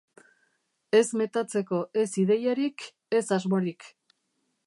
Ez 0.99 1.03
metatzeko 1.21 1.81
ez 2.05 2.07
ideiarik, 2.23 2.87
ez 3.21 3.25
asmorik. 3.39 3.87